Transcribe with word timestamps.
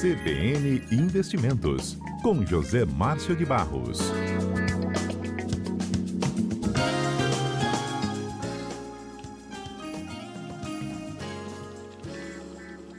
CBN 0.00 0.82
Investimentos, 0.90 1.98
com 2.22 2.42
José 2.46 2.86
Márcio 2.86 3.36
de 3.36 3.44
Barros. 3.44 4.00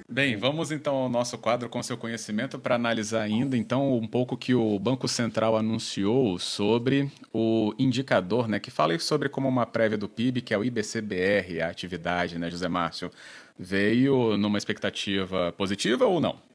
Bem, 0.08 0.38
vamos 0.38 0.72
então 0.72 0.94
ao 0.94 1.10
nosso 1.10 1.40
quadro 1.40 1.68
com 1.70 1.82
seu 1.82 1.98
conhecimento 1.98 2.60
para 2.60 2.76
analisar 2.76 3.24
ainda 3.24 3.58
então 3.58 3.98
um 3.98 4.06
pouco 4.06 4.38
que 4.38 4.54
o 4.54 4.78
Banco 4.78 5.08
Central 5.08 5.58
anunciou 5.58 6.38
sobre 6.38 7.12
o 7.34 7.74
indicador, 7.80 8.48
né, 8.48 8.60
que 8.60 8.70
fala 8.70 9.00
sobre 9.00 9.28
como 9.28 9.50
uma 9.50 9.66
prévia 9.66 9.98
do 9.98 10.08
PIB, 10.08 10.42
que 10.42 10.54
é 10.54 10.58
o 10.58 10.64
IBCBR, 10.64 11.64
a 11.64 11.70
atividade, 11.70 12.38
né, 12.38 12.48
José 12.52 12.70
Márcio, 12.70 13.10
veio 13.58 14.38
numa 14.38 14.60
expectativa 14.60 15.52
positiva 15.58 16.06
ou 16.06 16.22
não? 16.22 16.51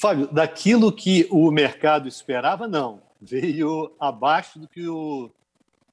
Fábio, 0.00 0.28
daquilo 0.28 0.92
que 0.92 1.26
o 1.28 1.50
mercado 1.50 2.06
esperava, 2.06 2.68
não. 2.68 3.02
Veio 3.20 3.90
abaixo 3.98 4.60
do 4.60 4.68
que, 4.68 4.86
o, 4.86 5.28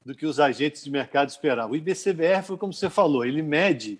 do 0.05 0.13
que 0.13 0.27
os 0.27 0.39
agentes 0.39 0.83
de 0.83 0.91
mercado 0.91 1.29
esperavam. 1.29 1.71
O 1.71 1.75
IBCBR 1.75 2.43
foi 2.43 2.55
como 2.55 2.71
você 2.71 2.87
falou, 2.87 3.25
ele 3.25 3.41
mede 3.41 3.99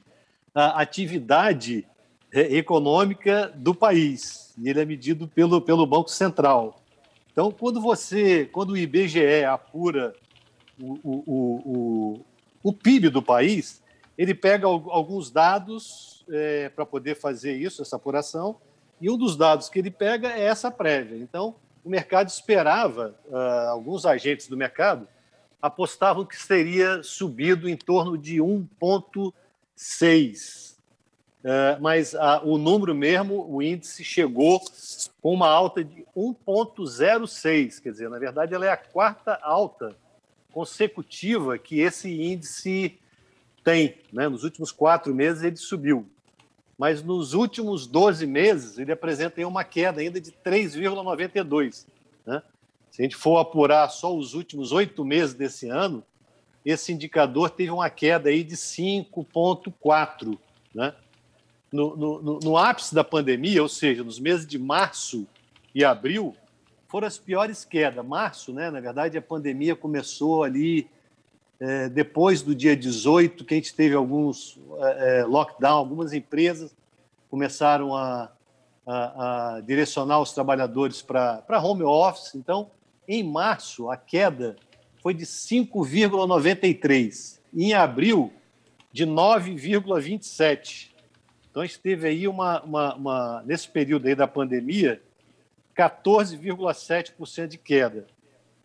a 0.53 0.79
atividade 0.79 1.87
é, 2.31 2.55
econômica 2.55 3.51
do 3.55 3.73
país 3.73 4.53
e 4.61 4.69
ele 4.69 4.79
é 4.79 4.85
medido 4.85 5.27
pelo, 5.27 5.59
pelo 5.59 5.87
Banco 5.87 6.11
Central. 6.11 6.79
Então, 7.31 7.51
quando 7.51 7.81
você, 7.81 8.45
quando 8.45 8.71
o 8.71 8.77
IBGE 8.77 9.43
apura 9.43 10.15
o, 10.79 10.99
o, 11.03 11.23
o, 11.65 12.25
o 12.63 12.71
PIB 12.71 13.09
do 13.09 13.23
país, 13.23 13.81
ele 14.15 14.35
pega 14.35 14.67
alguns 14.67 15.31
dados 15.31 16.23
é, 16.29 16.69
para 16.69 16.85
poder 16.85 17.15
fazer 17.15 17.57
isso, 17.57 17.81
essa 17.81 17.95
apuração, 17.95 18.55
e 18.99 19.09
um 19.09 19.17
dos 19.17 19.35
dados 19.35 19.69
que 19.69 19.79
ele 19.79 19.91
pega 19.91 20.29
é 20.29 20.43
essa 20.43 20.71
prévia. 20.71 21.17
Então, 21.17 21.55
o 21.83 21.89
mercado 21.89 22.29
esperava, 22.29 23.15
uh, 23.27 23.69
alguns 23.69 24.05
agentes 24.05 24.47
do 24.47 24.57
mercado 24.57 25.07
apostavam 25.61 26.25
que 26.25 26.35
seria 26.35 27.01
subido 27.03 27.67
em 27.67 27.75
torno 27.75 28.17
de 28.17 28.37
1,5 28.37 29.33
6. 29.75 30.79
É, 31.43 31.77
mas 31.79 32.15
a, 32.15 32.41
o 32.41 32.57
número 32.57 32.95
mesmo, 32.95 33.45
o 33.47 33.61
índice 33.61 34.03
chegou 34.03 34.59
com 35.21 35.33
uma 35.33 35.47
alta 35.47 35.83
de 35.83 36.03
1,06. 36.17 37.81
Quer 37.81 37.91
dizer, 37.91 38.09
na 38.09 38.17
verdade, 38.17 38.55
ela 38.55 38.65
é 38.65 38.71
a 38.71 38.77
quarta 38.77 39.37
alta 39.43 39.95
consecutiva 40.51 41.57
que 41.57 41.81
esse 41.81 42.09
índice 42.09 42.97
tem. 43.63 43.95
Né? 44.11 44.27
Nos 44.27 44.43
últimos 44.43 44.71
quatro 44.71 45.13
meses 45.13 45.43
ele 45.43 45.57
subiu. 45.57 46.09
Mas 46.77 47.01
nos 47.01 47.33
últimos 47.33 47.87
12 47.87 48.27
meses 48.27 48.77
ele 48.77 48.91
apresenta 48.91 49.45
uma 49.47 49.63
queda 49.63 50.01
ainda 50.01 50.19
de 50.19 50.31
3,92. 50.31 51.85
Né? 52.25 52.41
Se 52.91 53.01
a 53.01 53.03
gente 53.03 53.15
for 53.15 53.37
apurar 53.37 53.89
só 53.89 54.15
os 54.15 54.33
últimos 54.33 54.71
oito 54.71 55.03
meses 55.05 55.33
desse 55.33 55.69
ano, 55.69 56.03
esse 56.65 56.91
indicador 56.91 57.49
teve 57.49 57.71
uma 57.71 57.89
queda 57.89 58.29
aí 58.29 58.43
de 58.43 58.55
5,4. 58.55 60.37
Né? 60.73 60.93
No, 61.71 61.95
no, 61.95 62.39
no, 62.39 62.57
ápice 62.57 62.95
da 62.95 63.03
pandemia, 63.03 63.61
ou 63.61 63.69
seja, 63.69 64.03
nos 64.03 64.19
meses 64.19 64.47
de 64.47 64.57
março 64.57 65.27
e 65.73 65.83
abril, 65.83 66.35
foram 66.87 67.07
as 67.07 67.17
piores 67.17 67.63
quedas. 67.63 68.05
Março, 68.05 68.53
né, 68.53 68.71
na 68.71 68.79
verdade, 68.79 69.17
a 69.17 69.21
pandemia 69.21 69.75
começou 69.75 70.43
ali 70.43 70.89
é, 71.59 71.89
depois 71.89 72.41
do 72.41 72.53
dia 72.53 72.75
18, 72.75 73.45
que 73.45 73.53
a 73.53 73.57
gente 73.57 73.73
teve 73.73 73.95
alguns 73.95 74.59
é, 74.79 75.19
é, 75.19 75.23
lockdown, 75.23 75.77
algumas 75.77 76.11
empresas 76.13 76.75
começaram 77.29 77.95
a, 77.95 78.31
a, 78.85 79.55
a 79.55 79.61
direcionar 79.61 80.19
os 80.19 80.33
trabalhadores 80.33 81.01
para 81.01 81.61
home 81.61 81.83
office. 81.83 82.35
Então, 82.35 82.69
em 83.07 83.23
março, 83.23 83.89
a 83.89 83.97
queda 83.97 84.55
foi 85.01 85.13
de 85.13 85.25
5,93. 85.25 87.39
Em 87.53 87.73
abril, 87.73 88.33
de 88.91 89.05
9,27. 89.05 90.89
Então, 91.49 91.61
a 91.61 91.65
gente 91.65 91.79
teve 91.79 92.07
aí 92.07 92.27
uma, 92.27 92.61
uma, 92.63 92.95
uma 92.95 93.43
nesse 93.45 93.67
período 93.67 94.07
aí 94.07 94.15
da 94.15 94.27
pandemia, 94.27 95.01
14,7% 95.77 97.47
de 97.47 97.57
queda. 97.57 98.07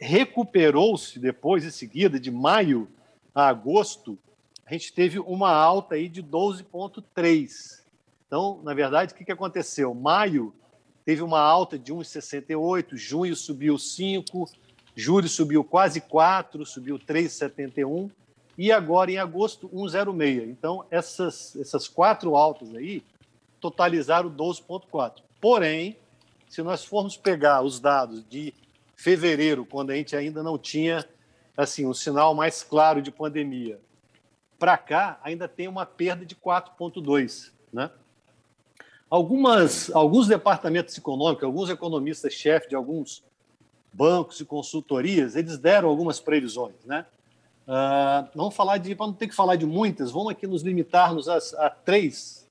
Recuperou-se 0.01 1.19
depois, 1.19 1.65
em 1.65 1.71
seguida, 1.71 2.19
de 2.19 2.31
maio 2.31 2.89
a 3.35 3.49
agosto, 3.49 4.19
a 4.65 4.73
gente 4.73 4.93
teve 4.93 5.19
uma 5.19 5.51
alta 5.51 5.95
aí 5.95 6.09
de 6.09 6.23
12,3%. 6.23 7.81
Então, 8.27 8.61
na 8.63 8.73
verdade, 8.73 9.13
o 9.13 9.17
que 9.17 9.31
aconteceu? 9.31 9.95
Maio 9.95 10.55
teve 11.05 11.23
uma 11.23 11.41
alta 11.41 11.79
de 11.79 11.93
1,68, 11.93 12.97
junho 12.97 13.35
subiu 13.35 13.77
5, 13.77 14.49
Julho 15.01 15.29
subiu 15.29 15.65
quase 15.65 16.01
4, 16.01 16.67
subiu 16.67 16.99
3,71 16.99 18.11
e 18.59 18.73
agora 18.73 19.11
em 19.11 19.19
agosto 19.19 19.69
1,06. 19.69 20.51
Então 20.51 20.85
essas 20.91 21.57
essas 21.57 21.89
quatro 21.89 22.37
altas 22.37 22.75
aí 22.75 23.03
totalizaram 23.61 24.31
12,4. 24.31 25.23
Porém, 25.41 25.97
se 26.49 26.63
nós 26.63 26.85
formos 26.85 27.17
pegar 27.17 27.63
os 27.63 27.79
dados 27.81 28.23
de 28.29 28.53
fevereiro, 29.01 29.65
quando 29.65 29.91
a 29.91 29.97
gente 29.97 30.15
ainda 30.15 30.43
não 30.43 30.59
tinha 30.59 31.09
assim 31.57 31.87
um 31.87 31.95
sinal 31.95 32.35
mais 32.35 32.63
claro 32.63 33.01
de 33.01 33.11
pandemia, 33.11 33.81
para 34.59 34.77
cá 34.77 35.19
ainda 35.25 35.49
tem 35.49 35.67
uma 35.67 35.87
perda 35.87 36.27
de 36.27 36.37
4,2, 36.37 37.51
né? 37.73 37.91
Algumas, 39.09 39.91
alguns 39.95 40.29
departamentos 40.29 40.97
econômicos, 40.99 41.45
alguns 41.45 41.71
economistas-chefe 41.71 42.69
de 42.69 42.77
alguns 42.77 43.25
bancos 43.91 44.39
e 44.39 44.45
consultorias, 44.45 45.35
eles 45.35 45.57
deram 45.57 45.89
algumas 45.89 46.21
previsões, 46.21 46.85
né? 46.85 47.07
Uh, 47.67 48.29
vamos 48.35 48.55
falar 48.55 48.77
de, 48.77 48.95
para 48.95 49.07
não 49.07 49.15
ter 49.15 49.29
que 49.29 49.35
falar 49.35 49.57
de 49.57 49.65
muitas, 49.65 50.11
vamos 50.11 50.31
aqui 50.31 50.47
nos 50.47 50.61
limitarmos 50.61 51.27
a, 51.27 51.39
a 51.65 51.71
três, 51.71 52.47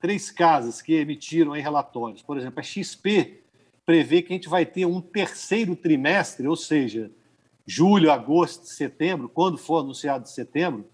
três 0.00 0.32
casas 0.32 0.82
que 0.82 0.94
emitiram 0.94 1.54
em 1.54 1.62
relatórios. 1.62 2.22
Por 2.22 2.36
exemplo, 2.36 2.58
a 2.58 2.62
XP 2.62 3.45
prevê 3.86 4.20
que 4.20 4.32
a 4.32 4.36
gente 4.36 4.48
vai 4.48 4.66
ter 4.66 4.84
um 4.84 5.00
terceiro 5.00 5.76
trimestre, 5.76 6.48
ou 6.48 6.56
seja, 6.56 7.10
julho, 7.64 8.10
agosto, 8.10 8.66
setembro, 8.66 9.28
quando 9.28 9.56
for 9.56 9.78
anunciado 9.78 10.28
setembro, 10.28 10.84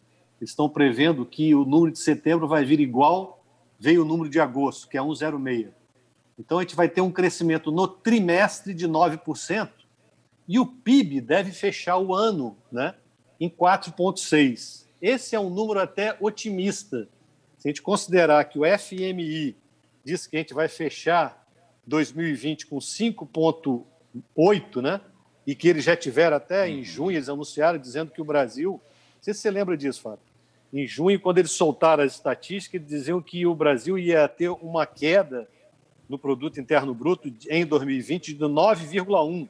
estão 0.40 0.68
prevendo 0.68 1.24
que 1.24 1.54
o 1.54 1.64
número 1.64 1.90
de 1.90 1.98
setembro 1.98 2.46
vai 2.46 2.64
vir 2.64 2.80
igual 2.80 3.42
veio 3.82 4.02
o 4.02 4.04
número 4.04 4.30
de 4.30 4.38
agosto, 4.38 4.86
que 4.86 4.96
é 4.96 5.00
1,06. 5.00 5.72
Então, 6.38 6.58
a 6.58 6.62
gente 6.62 6.76
vai 6.76 6.88
ter 6.88 7.00
um 7.00 7.10
crescimento 7.10 7.72
no 7.72 7.88
trimestre 7.88 8.72
de 8.72 8.86
9%, 8.86 9.70
e 10.46 10.58
o 10.58 10.66
PIB 10.66 11.20
deve 11.20 11.50
fechar 11.50 11.98
o 11.98 12.14
ano 12.14 12.56
né, 12.70 12.94
em 13.40 13.50
4,6%. 13.50 14.84
Esse 15.00 15.34
é 15.34 15.40
um 15.40 15.50
número 15.50 15.80
até 15.80 16.16
otimista. 16.20 17.08
Se 17.58 17.66
a 17.66 17.70
gente 17.70 17.82
considerar 17.82 18.44
que 18.44 18.56
o 18.56 18.62
FMI 18.78 19.56
diz 20.04 20.28
que 20.28 20.36
a 20.36 20.38
gente 20.38 20.54
vai 20.54 20.68
fechar 20.68 21.41
2020 21.86 22.66
com 22.66 22.78
5,8%, 22.78 24.82
né? 24.82 25.00
E 25.46 25.54
que 25.54 25.68
eles 25.68 25.84
já 25.84 25.96
tiveram 25.96 26.36
até 26.36 26.68
em 26.68 26.84
junho, 26.84 27.16
eles 27.16 27.28
anunciaram 27.28 27.78
dizendo 27.78 28.10
que 28.10 28.20
o 28.20 28.24
Brasil. 28.24 28.72
Não 28.72 29.22
sei 29.22 29.34
se 29.34 29.40
você 29.40 29.50
lembra 29.50 29.76
disso, 29.76 30.00
Fábio. 30.00 30.20
Em 30.72 30.86
junho, 30.86 31.20
quando 31.20 31.38
eles 31.38 31.52
soltaram 31.52 32.04
as 32.04 32.12
estatísticas, 32.12 32.80
eles 32.80 32.88
diziam 32.88 33.20
que 33.20 33.44
o 33.44 33.54
Brasil 33.54 33.98
ia 33.98 34.26
ter 34.28 34.48
uma 34.48 34.86
queda 34.86 35.48
no 36.08 36.18
produto 36.18 36.60
interno 36.60 36.94
bruto 36.94 37.32
em 37.48 37.66
2020 37.66 38.34
de 38.34 38.44
9,1. 38.44 39.48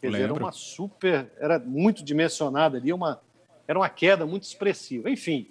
Quer 0.00 0.10
dizer, 0.10 0.22
era 0.22 0.34
uma 0.34 0.52
super, 0.52 1.30
era 1.38 1.58
muito 1.58 2.04
dimensionada 2.04 2.76
ali, 2.76 2.92
uma, 2.92 3.20
era 3.68 3.78
uma 3.78 3.88
queda 3.88 4.26
muito 4.26 4.42
expressiva. 4.42 5.08
Enfim, 5.08 5.46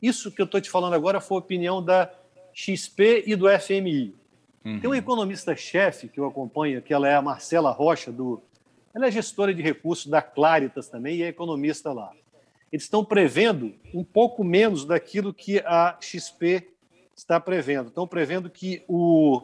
isso 0.00 0.30
que 0.30 0.40
eu 0.40 0.46
estou 0.46 0.60
te 0.60 0.70
falando 0.70 0.94
agora 0.94 1.20
foi 1.20 1.36
a 1.36 1.40
opinião 1.40 1.84
da 1.84 2.10
XP 2.52 3.24
e 3.26 3.36
do 3.36 3.46
FMI. 3.46 4.14
Uhum. 4.64 4.80
Tem 4.80 4.90
um 4.90 4.94
economista-chefe 4.94 6.08
que 6.08 6.20
eu 6.20 6.26
acompanho, 6.26 6.82
que 6.82 6.92
ela 6.92 7.08
é 7.08 7.14
a 7.14 7.22
Marcela 7.22 7.70
Rocha, 7.70 8.12
do, 8.12 8.42
ela 8.94 9.06
é 9.06 9.10
gestora 9.10 9.54
de 9.54 9.62
recursos 9.62 10.06
da 10.06 10.20
Claritas 10.20 10.88
também 10.88 11.16
e 11.16 11.22
é 11.22 11.28
economista 11.28 11.92
lá. 11.92 12.12
Eles 12.72 12.84
estão 12.84 13.04
prevendo 13.04 13.74
um 13.92 14.04
pouco 14.04 14.44
menos 14.44 14.84
daquilo 14.84 15.34
que 15.34 15.58
a 15.60 15.96
XP 16.00 16.68
está 17.14 17.40
prevendo. 17.40 17.88
Estão 17.88 18.06
prevendo 18.06 18.48
que 18.48 18.82
o, 18.86 19.42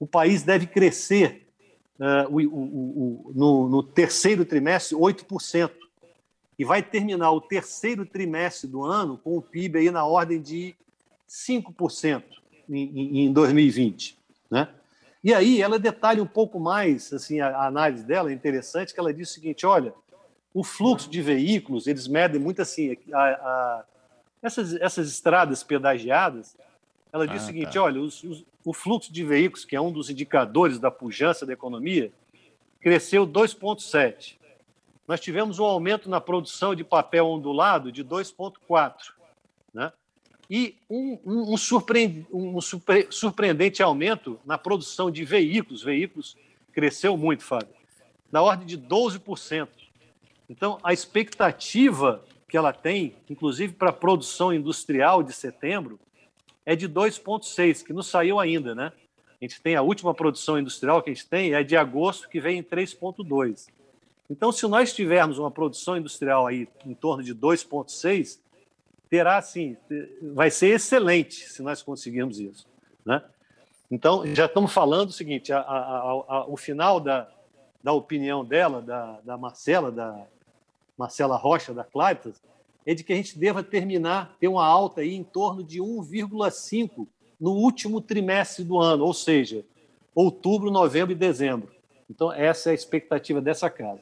o 0.00 0.06
país 0.06 0.42
deve 0.42 0.66
crescer 0.66 1.46
uh, 1.98 2.28
o, 2.28 2.40
o, 2.42 3.28
o, 3.28 3.32
no, 3.34 3.68
no, 3.68 3.82
terceiro 3.82 4.44
trimestre 4.44 4.96
8%. 4.96 5.70
E 6.58 6.64
vai 6.64 6.82
terminar 6.82 7.30
o 7.32 7.40
terceiro 7.40 8.06
trimestre 8.06 8.68
do 8.68 8.82
ano 8.82 9.18
com 9.18 9.36
o 9.36 9.42
PIB 9.42 9.78
aí 9.78 9.90
na 9.90 10.04
ordem 10.04 10.40
de 10.40 10.74
5% 11.28 12.22
em, 12.68 13.26
em 13.26 13.32
2020. 13.32 14.18
Né? 14.56 14.68
E 15.22 15.34
aí 15.34 15.60
ela 15.60 15.78
detalha 15.78 16.22
um 16.22 16.26
pouco 16.26 16.58
mais, 16.58 17.12
assim, 17.12 17.40
a, 17.40 17.48
a 17.48 17.66
análise 17.66 18.04
dela 18.04 18.30
é 18.30 18.32
interessante, 18.32 18.94
que 18.94 19.00
ela 19.00 19.12
diz 19.12 19.30
o 19.30 19.34
seguinte, 19.34 19.66
olha, 19.66 19.92
o 20.54 20.64
fluxo 20.64 21.10
de 21.10 21.20
veículos, 21.20 21.86
eles 21.86 22.08
medem 22.08 22.40
muito 22.40 22.62
assim, 22.62 22.96
a, 23.12 23.18
a, 23.18 23.84
essas, 24.42 24.74
essas 24.76 25.08
estradas 25.08 25.62
pedagiadas, 25.62 26.56
Ela 27.12 27.26
diz 27.26 27.42
ah, 27.42 27.44
o 27.44 27.46
seguinte: 27.46 27.74
tá. 27.74 27.82
olha, 27.82 28.00
os, 28.00 28.22
os, 28.22 28.44
o 28.64 28.72
fluxo 28.72 29.12
de 29.12 29.22
veículos, 29.24 29.64
que 29.64 29.76
é 29.76 29.80
um 29.80 29.92
dos 29.92 30.08
indicadores 30.08 30.78
da 30.78 30.90
pujança 30.90 31.44
da 31.44 31.52
economia, 31.52 32.10
cresceu 32.80 33.26
2,7. 33.26 34.36
Nós 35.06 35.20
tivemos 35.20 35.58
um 35.58 35.64
aumento 35.64 36.08
na 36.08 36.20
produção 36.20 36.74
de 36.74 36.82
papel 36.82 37.26
ondulado 37.26 37.92
de 37.92 38.04
2,4. 38.04 38.94
Né? 39.74 39.92
E 40.48 40.76
um, 40.88 41.18
um, 41.24 41.54
um, 41.54 41.56
surpreendente, 41.56 42.28
um 42.32 42.60
surpreendente 43.10 43.82
aumento 43.82 44.38
na 44.44 44.56
produção 44.56 45.10
de 45.10 45.24
veículos. 45.24 45.82
Veículos 45.82 46.36
cresceu 46.72 47.16
muito, 47.16 47.42
Fábio, 47.42 47.68
na 48.30 48.42
ordem 48.42 48.66
de 48.66 48.78
12%. 48.78 49.68
Então, 50.48 50.78
a 50.82 50.92
expectativa 50.92 52.24
que 52.48 52.56
ela 52.56 52.72
tem, 52.72 53.16
inclusive 53.28 53.72
para 53.72 53.90
a 53.90 53.92
produção 53.92 54.52
industrial 54.52 55.22
de 55.22 55.32
setembro, 55.32 55.98
é 56.64 56.76
de 56.76 56.88
2,6, 56.88 57.84
que 57.84 57.92
não 57.92 58.02
saiu 58.02 58.38
ainda, 58.38 58.74
né? 58.74 58.92
A 59.40 59.44
gente 59.44 59.60
tem 59.60 59.76
a 59.76 59.82
última 59.82 60.14
produção 60.14 60.58
industrial 60.58 61.02
que 61.02 61.10
a 61.10 61.14
gente 61.14 61.26
tem, 61.26 61.54
é 61.54 61.62
de 61.62 61.76
agosto, 61.76 62.28
que 62.28 62.40
vem 62.40 62.58
em 62.58 62.62
3,2. 62.62 63.68
Então, 64.28 64.50
se 64.50 64.66
nós 64.66 64.92
tivermos 64.92 65.38
uma 65.38 65.50
produção 65.50 65.96
industrial 65.96 66.46
aí 66.46 66.68
em 66.84 66.94
torno 66.94 67.22
de 67.22 67.34
2,6, 67.34 68.40
terá, 69.08 69.38
assim, 69.38 69.76
vai 70.34 70.50
ser 70.50 70.68
excelente 70.68 71.48
se 71.48 71.62
nós 71.62 71.82
conseguirmos 71.82 72.38
isso, 72.38 72.66
né? 73.04 73.22
Então, 73.90 74.26
já 74.34 74.46
estamos 74.46 74.72
falando 74.72 75.10
o 75.10 75.12
seguinte: 75.12 75.52
a, 75.52 75.60
a, 75.60 76.10
a, 76.28 76.46
o 76.48 76.56
final 76.56 76.98
da, 76.98 77.28
da 77.82 77.92
opinião 77.92 78.44
dela, 78.44 78.82
da, 78.82 79.20
da 79.20 79.36
Marcela, 79.36 79.92
da 79.92 80.26
Marcela 80.98 81.36
Rocha, 81.36 81.72
da 81.72 81.84
Claritas, 81.84 82.42
é 82.84 82.94
de 82.94 83.04
que 83.04 83.12
a 83.12 83.16
gente 83.16 83.38
deva 83.38 83.62
terminar, 83.62 84.36
ter 84.40 84.48
uma 84.48 84.66
alta 84.66 85.00
aí 85.00 85.14
em 85.14 85.24
torno 85.24 85.62
de 85.62 85.80
1,5 85.80 87.06
no 87.38 87.52
último 87.52 88.00
trimestre 88.00 88.64
do 88.64 88.78
ano, 88.78 89.04
ou 89.04 89.14
seja, 89.14 89.64
outubro, 90.14 90.70
novembro 90.70 91.12
e 91.12 91.16
dezembro. 91.16 91.70
Então, 92.08 92.32
essa 92.32 92.70
é 92.70 92.72
a 92.72 92.74
expectativa 92.74 93.40
dessa 93.40 93.68
casa. 93.68 94.00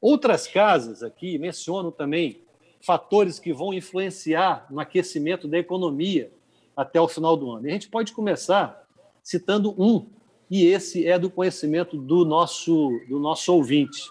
Outras 0.00 0.46
casas 0.46 1.02
aqui 1.02 1.38
mencionam 1.38 1.90
também 1.90 2.40
fatores 2.80 3.38
que 3.38 3.52
vão 3.52 3.72
influenciar 3.72 4.66
no 4.70 4.80
aquecimento 4.80 5.46
da 5.46 5.58
economia 5.58 6.32
até 6.76 7.00
o 7.00 7.08
final 7.08 7.36
do 7.36 7.50
ano. 7.50 7.66
E 7.66 7.70
a 7.70 7.72
gente 7.72 7.88
pode 7.88 8.12
começar 8.12 8.86
citando 9.22 9.74
um, 9.78 10.06
e 10.50 10.64
esse 10.66 11.06
é 11.06 11.18
do 11.18 11.30
conhecimento 11.30 11.96
do 11.96 12.24
nosso, 12.24 13.00
do 13.08 13.18
nosso 13.18 13.54
ouvinte. 13.54 14.10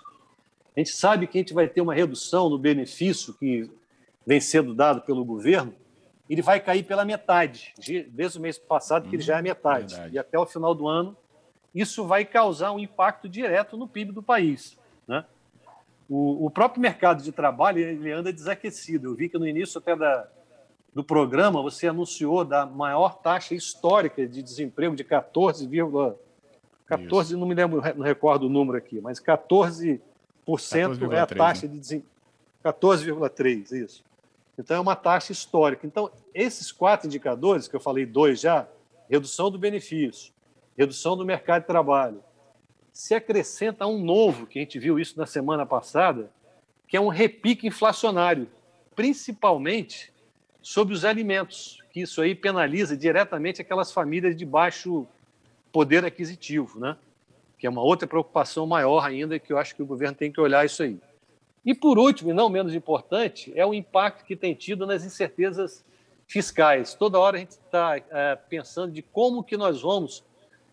A 0.76 0.80
gente 0.80 0.92
sabe 0.92 1.28
que 1.28 1.38
a 1.38 1.42
gente 1.42 1.54
vai 1.54 1.68
ter 1.68 1.82
uma 1.82 1.94
redução 1.94 2.50
no 2.50 2.58
benefício 2.58 3.34
que 3.34 3.70
vem 4.26 4.40
sendo 4.40 4.74
dado 4.74 5.02
pelo 5.02 5.26
governo, 5.26 5.74
ele 6.30 6.44
vai 6.44 6.60
cair 6.60 6.84
pela 6.84 7.04
metade, 7.04 7.74
desde 8.12 8.38
o 8.38 8.42
mês 8.42 8.60
passado, 8.60 9.10
que 9.10 9.16
ele 9.16 9.24
já 9.24 9.40
é 9.40 9.42
metade, 9.42 9.96
verdade. 9.96 10.16
e 10.16 10.20
até 10.20 10.38
o 10.38 10.46
final 10.46 10.76
do 10.76 10.88
ano, 10.88 11.18
isso 11.74 12.06
vai 12.06 12.24
causar 12.24 12.72
um 12.72 12.80
impacto 12.80 13.28
direto 13.28 13.76
no 13.76 13.88
PIB 13.88 14.12
do 14.12 14.22
país. 14.22 14.78
Né? 15.08 15.26
O, 16.10 16.48
o 16.48 16.50
próprio 16.50 16.82
mercado 16.82 17.22
de 17.22 17.32
trabalho 17.32 17.80
ele 17.80 18.12
anda 18.12 18.34
desaquecido. 18.34 19.10
Eu 19.10 19.16
vi 19.16 19.30
que 19.30 19.38
no 19.38 19.48
início 19.48 19.78
até 19.78 19.96
da, 19.96 20.28
do 20.94 21.04
programa, 21.04 21.62
você 21.62 21.88
anunciou 21.88 22.44
da 22.44 22.66
maior 22.66 23.20
taxa 23.20 23.54
histórica 23.54 24.28
de 24.28 24.42
desemprego 24.42 24.96
de 24.96 25.04
14, 25.04 25.70
14 26.88 27.38
não 27.38 27.48
me 27.48 27.54
lembro, 27.54 27.82
não 27.96 28.04
recordo 28.04 28.48
o 28.48 28.50
número 28.50 28.78
aqui, 28.78 29.00
mas 29.00 29.20
14%, 29.20 29.22
14 29.24 30.02
é 31.12 31.20
a 31.20 31.28
taxa 31.28 31.68
né? 31.68 31.74
de 31.74 31.80
desemprego. 31.80 32.10
14,3, 32.64 33.72
isso. 33.72 34.04
Então 34.58 34.76
é 34.76 34.80
uma 34.80 34.96
taxa 34.96 35.32
histórica. 35.32 35.88
Então, 35.88 36.12
esses 36.34 36.72
quatro 36.72 37.08
indicadores, 37.08 37.68
que 37.68 37.76
eu 37.76 37.80
falei 37.80 38.06
dois 38.06 38.42
já, 38.42 38.68
redução 39.10 39.50
do 39.50 39.58
benefício, 39.58 40.34
redução 40.78 41.16
do 41.16 41.26
mercado 41.26 41.62
de 41.62 41.68
trabalho, 41.68 42.22
se 43.00 43.16
acrescenta 43.16 43.88
um 43.88 44.04
novo, 44.04 44.46
que 44.46 44.60
a 44.60 44.62
gente 44.62 44.78
viu 44.78 45.00
isso 45.00 45.18
na 45.18 45.26
semana 45.26 45.66
passada, 45.66 46.30
que 46.86 46.98
é 46.98 47.00
um 47.00 47.08
repique 47.08 47.66
inflacionário, 47.66 48.46
principalmente 48.94 50.12
sobre 50.62 50.94
os 50.94 51.06
alimentos, 51.06 51.82
que 51.94 52.02
isso 52.02 52.22
aí 52.22 52.36
penaliza 52.36 52.98
diretamente 52.98 53.62
aquelas 53.62 53.90
famílias 53.90 54.36
de 54.36 54.46
baixo 54.46 55.08
poder 55.72 56.04
aquisitivo, 56.04 56.78
né? 56.78 56.98
que 57.58 57.66
é 57.66 57.70
uma 57.70 57.82
outra 57.82 58.06
preocupação 58.06 58.68
maior 58.68 59.06
ainda, 59.06 59.40
que 59.40 59.54
eu 59.54 59.58
acho 59.58 59.74
que 59.74 59.82
o 59.82 59.86
governo 59.86 60.18
tem 60.18 60.30
que 60.30 60.42
olhar 60.42 60.66
isso 60.66 60.84
aí. 60.84 60.98
E, 61.66 61.74
por 61.74 61.98
último, 61.98 62.32
e 62.32 62.34
não 62.34 62.50
menos 62.50 62.76
importante, 62.76 63.50
é 63.56 63.66
o 63.66 63.74
impacto 63.74 64.26
que 64.26 64.36
tem 64.36 64.54
tido 64.54 64.86
nas 64.86 65.06
incertezas 65.06 65.86
fiscais. 66.28 66.96
Toda 66.96 67.18
hora 67.18 67.38
a 67.38 67.40
gente 67.40 67.52
está 67.52 67.96
é, 67.96 68.36
pensando 68.36 68.92
de 68.92 69.02
como 69.02 69.42
que 69.42 69.56
nós 69.56 69.84
vamos, 69.84 70.22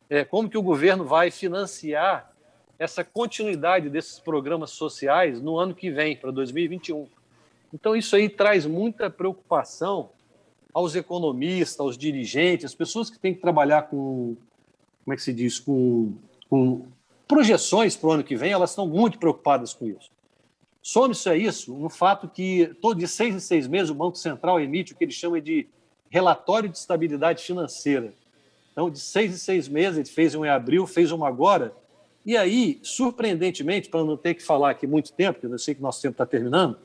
é, 0.09 0.25
como 0.25 0.49
que 0.49 0.59
o 0.59 0.63
governo 0.63 1.05
vai 1.05 1.31
financiar 1.31 2.33
essa 2.79 3.03
continuidade 3.03 3.89
desses 3.89 4.19
programas 4.19 4.71
sociais 4.71 5.41
no 5.41 5.59
ano 5.59 5.75
que 5.75 5.91
vem, 5.91 6.17
para 6.17 6.31
2021. 6.31 7.07
Então, 7.73 7.97
isso 7.97 8.15
aí 8.15 8.29
traz 8.29 8.67
muita 8.67 9.11
preocupação 9.11 10.11
aos 10.73 10.95
economistas, 10.95 11.81
aos 11.81 11.97
dirigentes, 11.97 12.67
as 12.67 12.75
pessoas 12.75 13.09
que 13.09 13.19
têm 13.19 13.35
que 13.35 13.41
trabalhar 13.41 13.83
com, 13.83 14.37
como 15.05 15.15
é 15.15 15.17
que 15.17 15.23
se 15.23 15.33
diz, 15.33 15.59
com, 15.59 16.13
com 16.51 16.87
projeções 17.27 17.97
para 17.97 18.09
o 18.09 18.13
ano 18.13 18.25
que 18.25 18.37
vem, 18.37 18.53
elas 18.53 18.71
estão 18.71 18.87
muito 18.87 19.19
preocupadas 19.19 19.73
com 19.73 19.87
isso. 19.87 20.11
Some-se 20.83 21.29
a 21.29 21.37
isso 21.37 21.75
no 21.75 21.89
fato 21.89 22.29
que, 22.29 22.73
todo 22.81 22.99
de 22.99 23.09
seis 23.09 23.35
em 23.35 23.41
seis 23.41 23.67
meses, 23.67 23.91
o 23.91 23.95
Banco 23.95 24.17
Central 24.17 24.61
emite 24.61 24.93
o 24.93 24.97
que 24.97 25.05
ele 25.05 25.13
chama 25.13 25.41
de 25.41 25.67
relatório 26.11 26.69
de 26.69 26.79
estabilidade 26.79 27.43
financeira. 27.43 28.13
Então, 28.77 28.91
de 28.91 29.01
seis 29.01 29.33
em 29.33 29.39
seis 29.39 29.69
meses, 29.69 29.97
ele 29.97 30.07
fez 30.07 30.35
um 30.35 30.45
em 30.45 30.51
abril, 30.51 30.87
fez 30.87 31.11
um 31.11 31.25
agora. 31.25 31.75
E 32.27 32.37
aí, 32.37 32.79
surpreendentemente, 32.83 33.89
para 33.89 34.05
não 34.05 34.19
ter 34.19 34.35
que 34.35 34.43
falar 34.43 34.69
aqui 34.69 34.87
muito 34.87 35.15
tempo, 35.15 35.41
porque 35.41 35.47
eu 35.47 35.59
sei 35.59 35.75
que 35.75 35.81
nosso 35.81 36.03
tempo 36.03 36.13
está 36.13 36.27
terminando, 36.27 36.77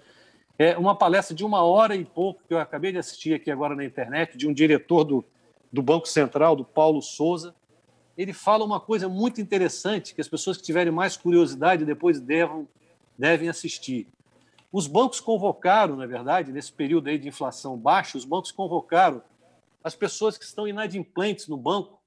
é 0.57 0.77
uma 0.77 0.95
palestra 0.95 1.35
de 1.35 1.43
uma 1.43 1.61
hora 1.63 1.93
e 1.93 2.05
pouco 2.05 2.43
que 2.47 2.53
eu 2.53 2.59
acabei 2.59 2.93
de 2.93 2.97
assistir 2.97 3.33
aqui 3.33 3.51
agora 3.51 3.75
na 3.75 3.83
internet, 3.83 4.38
de 4.38 4.47
um 4.47 4.53
diretor 4.53 5.03
do, 5.03 5.25
do 5.69 5.81
Banco 5.81 6.07
Central, 6.07 6.55
do 6.55 6.63
Paulo 6.63 7.01
Souza. 7.01 7.53
Ele 8.17 8.31
fala 8.31 8.63
uma 8.63 8.79
coisa 8.79 9.09
muito 9.09 9.41
interessante 9.41 10.15
que 10.15 10.21
as 10.21 10.29
pessoas 10.29 10.55
que 10.55 10.63
tiverem 10.63 10.93
mais 10.93 11.17
curiosidade 11.17 11.83
depois 11.83 12.21
devem, 12.21 12.65
devem 13.17 13.49
assistir. 13.49 14.07
Os 14.71 14.88
bancos 14.88 15.19
convocaram, 15.19 15.97
na 15.97 16.05
verdade, 16.05 16.53
nesse 16.53 16.71
período 16.71 17.09
aí 17.09 17.17
de 17.17 17.27
inflação 17.27 17.75
baixa, 17.75 18.17
os 18.17 18.23
bancos 18.23 18.53
convocaram 18.53 19.21
as 19.83 19.95
pessoas 19.95 20.37
que 20.37 20.45
estão 20.45 20.67
inadimplentes 20.67 21.47
no 21.47 21.57
banco 21.57 22.01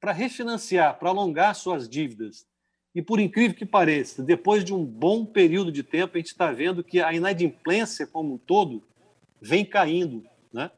para 0.00 0.12
refinanciar, 0.12 0.98
para 0.98 1.08
alongar 1.08 1.54
suas 1.54 1.88
dívidas. 1.88 2.46
E 2.94 3.02
por 3.02 3.18
incrível 3.18 3.56
que 3.56 3.66
pareça, 3.66 4.22
depois 4.22 4.64
de 4.64 4.72
um 4.72 4.84
bom 4.84 5.24
período 5.24 5.72
de 5.72 5.82
tempo, 5.82 6.16
a 6.16 6.18
gente 6.18 6.28
está 6.28 6.52
vendo 6.52 6.84
que 6.84 7.00
a 7.00 7.12
inadimplência 7.12 8.06
como 8.06 8.34
um 8.34 8.38
todo 8.38 8.82
vem 9.40 9.64
caindo. 9.64 10.24
Né? 10.52 10.70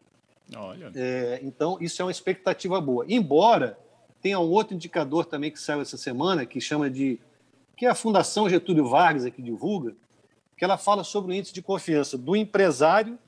Olha. 0.57 0.91
É, 0.95 1.41
então, 1.43 1.77
isso 1.81 2.01
é 2.01 2.05
uma 2.05 2.11
expectativa 2.11 2.81
boa. 2.81 3.05
Embora 3.09 3.79
tenha 4.23 4.41
um 4.41 4.51
outro 4.51 4.75
indicador 4.75 5.27
também 5.27 5.51
que 5.51 5.61
saiu 5.61 5.83
essa 5.83 5.97
semana, 5.97 6.47
que 6.47 6.61
chama 6.61 6.89
de. 6.89 7.21
que 7.77 7.85
é 7.85 7.91
a 7.91 7.95
Fundação 7.95 8.49
Getúlio 8.49 8.89
Vargas 8.89 9.31
que 9.31 9.43
divulga, 9.43 9.95
que 10.57 10.65
ela 10.65 10.79
fala 10.79 11.05
sobre 11.05 11.33
o 11.33 11.35
índice 11.35 11.53
de 11.53 11.61
confiança 11.61 12.17
do 12.17 12.35
empresário 12.35 13.19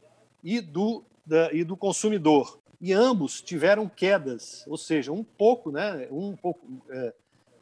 e 0.43 0.61
do, 0.61 1.05
da, 1.27 1.53
e 1.53 1.63
do 1.63 1.77
consumidor. 1.77 2.59
E 2.81 2.93
ambos 2.93 3.43
tiveram 3.43 3.89
quedas, 3.89 4.65
ou 4.69 4.77
seja, 4.77 5.11
um 5.11 5.25
pouco, 5.25 5.73
né, 5.73 6.07
um 6.11 6.37
pouco, 6.37 6.65
é, 6.91 7.13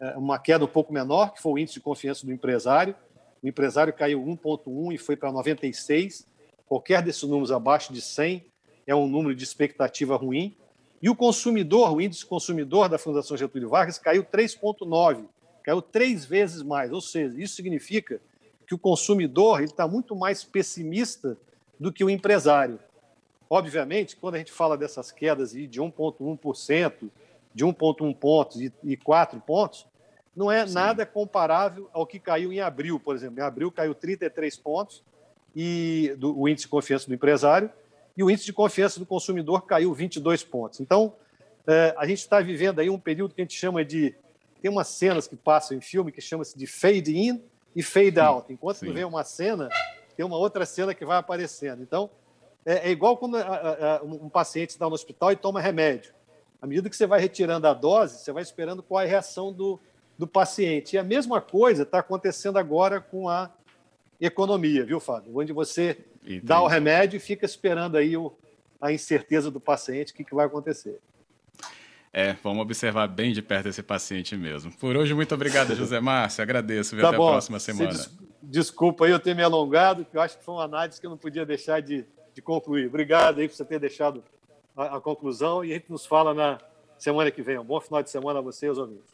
é, 0.01 0.17
uma 0.17 0.39
queda 0.39 0.65
um 0.65 0.69
pouco 0.69 0.93
menor, 0.93 1.33
que 1.33 1.41
foi 1.41 1.53
o 1.53 1.59
índice 1.59 1.75
de 1.75 1.81
confiança 1.81 2.27
do 2.27 2.33
empresário. 2.33 2.95
O 3.43 3.49
empresário 3.49 3.93
caiu 3.95 4.23
1,1 4.23 4.95
e 4.95 4.99
foi 4.99 5.17
para 5.17 5.33
96. 5.33 6.27
Qualquer 6.67 7.03
desses 7.03 7.23
números 7.23 7.51
abaixo 7.51 7.93
de 7.93 8.03
100 8.03 8.45
é 8.87 8.95
um 8.95 9.07
número 9.07 9.35
de 9.35 9.43
expectativa 9.43 10.17
ruim. 10.17 10.55
E 11.01 11.09
o 11.09 11.17
consumidor, 11.17 11.95
o 11.95 12.01
índice 12.01 12.25
consumidor 12.25 12.89
da 12.89 12.99
Fundação 12.99 13.37
Getúlio 13.37 13.69
Vargas, 13.69 13.99
caiu 13.99 14.23
3,9, 14.23 15.25
caiu 15.63 15.81
três 15.81 16.25
vezes 16.25 16.63
mais. 16.63 16.93
Ou 16.93 17.01
seja, 17.01 17.35
isso 17.41 17.55
significa 17.55 18.21
que 18.67 18.75
o 18.75 18.79
consumidor 18.79 19.63
está 19.63 19.87
muito 19.87 20.15
mais 20.15 20.45
pessimista 20.45 21.39
do 21.79 21.93
que 21.93 22.05
o 22.05 22.11
empresário. 22.11 22.79
Obviamente, 23.49 24.17
quando 24.17 24.35
a 24.35 24.39
gente 24.39 24.53
fala 24.53 24.77
dessas 24.77 25.13
quedas 25.13 25.53
de 25.53 25.81
1,1%, 25.81 27.11
de 27.55 27.65
1,1 27.65 28.15
pontos 28.17 28.61
e 28.83 28.97
4 28.97 29.41
pontos, 29.41 29.87
não 30.35 30.53
é 30.53 30.67
Sim. 30.67 30.75
nada 30.75 31.07
comparável 31.07 31.89
ao 31.93 32.07
que 32.07 32.19
caiu 32.19 32.53
em 32.53 32.61
abril, 32.61 33.01
por 33.01 33.15
exemplo. 33.15 33.41
Em 33.41 33.43
abril 33.43 33.73
caiu 33.73 33.95
33 33.95 34.57
pontos 34.59 35.03
e 35.55 36.15
do, 36.19 36.39
o 36.39 36.49
índice 36.49 36.67
de 36.67 36.69
confiança 36.71 37.07
do 37.07 37.15
empresário 37.15 37.71
e 38.17 38.23
o 38.23 38.31
índice 38.31 38.45
de 38.45 38.53
confiança 38.53 39.01
do 39.01 39.07
consumidor 39.07 39.63
caiu 39.63 39.95
22 39.95 40.45
pontos. 40.45 40.81
Então, 40.81 41.15
é, 41.67 41.95
a 41.97 42.07
gente 42.07 42.19
está 42.19 42.41
vivendo 42.41 42.81
aí 42.81 42.91
um 42.91 42.99
período 42.99 43.35
que 43.35 43.41
a 43.41 43.45
gente 43.45 43.57
chama 43.57 43.85
de 43.85 44.15
tem 44.61 44.71
umas 44.71 44.89
cenas 44.89 45.27
que 45.27 45.37
passam 45.37 45.77
em 45.77 45.81
filme 45.81 46.11
que 46.13 46.21
chama-se 46.21 46.59
de 46.59 46.67
fade 46.67 47.17
in 47.17 47.43
e 47.75 47.83
fade 47.83 48.19
out. 48.19 48.53
Enquanto 48.53 48.79
Sim. 48.79 48.93
vem 48.93 49.05
uma 49.05 49.23
cena, 49.23 49.69
tem 50.17 50.25
uma 50.25 50.37
outra 50.37 50.67
cena 50.67 50.95
que 50.95 51.05
vai 51.05 51.19
aparecendo. 51.19 51.83
Então, 51.83 52.11
é, 52.67 52.89
é 52.89 52.91
igual 52.91 53.17
quando 53.17 53.37
a, 53.37 53.99
a, 53.99 54.03
um 54.03 54.29
paciente 54.29 54.71
está 54.71 54.87
no 54.89 54.95
hospital 54.95 55.31
e 55.31 55.37
toma 55.37 55.61
remédio 55.61 56.13
À 56.61 56.67
medida 56.67 56.91
que 56.91 56.97
você 56.97 57.07
vai 57.07 57.21
retirando 57.21 57.67
a 57.69 57.73
dose, 57.73 58.19
você 58.19 58.33
vai 58.33 58.43
esperando 58.43 58.83
qual 58.83 59.01
é 59.01 59.05
a 59.05 59.09
reação 59.09 59.53
do, 59.53 59.79
do 60.19 60.27
paciente. 60.27 60.97
E 60.97 60.99
a 60.99 61.05
mesma 61.05 61.41
coisa 61.41 61.85
está 61.85 62.01
acontecendo 62.01 62.59
agora 62.59 63.01
com 63.01 63.29
a 63.29 63.51
economia, 64.21 64.85
viu, 64.85 64.99
Fábio? 64.99 65.39
Onde 65.39 65.53
você 65.53 66.05
Entendi. 66.25 66.41
dá 66.41 66.61
o 66.61 66.67
remédio 66.67 67.19
e 67.19 67.21
fica 67.21 67.47
esperando 67.47 67.97
aí 67.97 68.17
o, 68.17 68.33
a 68.81 68.93
incerteza 68.93 69.51
do 69.51 69.61
paciente, 69.61 70.13
o 70.13 70.17
que, 70.17 70.25
que 70.25 70.35
vai 70.35 70.47
acontecer. 70.47 70.99
É, 72.13 72.35
vamos 72.43 72.63
observar 72.63 73.07
bem 73.09 73.33
de 73.33 73.43
perto 73.43 73.69
esse 73.69 73.83
paciente 73.83 74.35
mesmo. 74.37 74.73
Por 74.73 74.97
hoje, 74.97 75.13
muito 75.13 75.35
obrigado, 75.35 75.75
José 75.77 76.01
Márcio. 76.01 76.43
Agradeço. 76.43 76.97
Tá 76.97 77.09
Até 77.09 77.17
bom. 77.17 77.29
a 77.29 77.33
próxima 77.33 77.61
semana. 77.61 77.91
Des 77.91 78.11
desculpa 78.43 79.05
aí 79.05 79.11
eu 79.11 79.21
ter 79.21 79.35
me 79.35 79.43
alongado, 79.43 80.05
que 80.05 80.17
eu 80.17 80.21
acho 80.21 80.39
que 80.39 80.45
foi 80.45 80.55
uma 80.55 80.65
análise 80.65 80.99
que 80.99 81.07
eu 81.07 81.11
não 81.11 81.19
podia 81.19 81.45
deixar 81.45 81.83
de, 81.83 82.07
de 82.37 82.43
concluir. 82.43 82.87
Obrigado 82.87 83.41
aí 83.41 83.49
por 83.49 83.55
você 83.55 83.65
ter 83.65 83.79
deixado 83.79 84.23
a, 84.77 84.97
a 84.97 85.01
conclusão 85.01 85.65
e 85.65 85.71
a 85.71 85.75
gente 85.75 85.91
nos 85.91 86.05
fala 86.05 86.35
na 86.35 86.61
semana 86.99 87.31
que 87.31 87.41
vem. 87.41 87.59
Um 87.59 87.65
bom 87.65 87.81
final 87.81 88.03
de 88.03 88.11
semana 88.11 88.41
a 88.41 88.43
vocês, 88.43 88.77
ouvintes. 88.77 89.11